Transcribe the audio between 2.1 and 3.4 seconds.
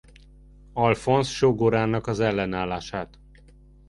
ellenállását.